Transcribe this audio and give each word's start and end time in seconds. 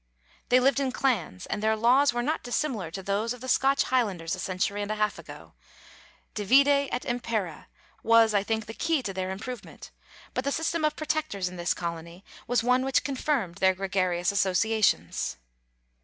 They 0.49 0.59
lived 0.59 0.79
in 0.79 0.91
clans, 0.91 1.45
and 1.45 1.61
their 1.61 1.75
laws 1.75 2.11
were 2.11 2.23
not 2.23 2.41
dissimilar 2.41 2.89
to 2.89 3.03
those 3.03 3.33
of 3.33 3.41
the 3.41 3.47
Scotch 3.47 3.83
Highlanders 3.83 4.33
a 4.33 4.39
century 4.39 4.81
and 4.81 4.89
a 4.89 4.95
half 4.95 5.19
ago. 5.19 5.53
"Divide 6.33 6.89
et 6.91 7.05
impera" 7.05 7.67
was 8.01 8.33
I 8.33 8.41
think 8.41 8.65
the 8.65 8.73
key 8.73 9.03
to 9.03 9.13
their 9.13 9.29
improvement, 9.29 9.91
but 10.33 10.43
the 10.43 10.51
system 10.51 10.83
of 10.83 10.95
Protectors 10.95 11.49
in 11.49 11.55
this 11.55 11.75
colony 11.75 12.25
was 12.47 12.63
one 12.63 12.83
which 12.83 13.03
confirmed 13.03 13.57
their 13.57 13.75
gregarious 13.75 14.31
associations. 14.31 15.37